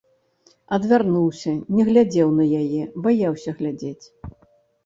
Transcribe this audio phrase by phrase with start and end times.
[0.77, 4.05] Адвярнуўся, не глядзеў на яе, баяўся глядзець.